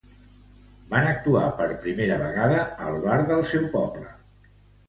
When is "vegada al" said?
2.23-2.99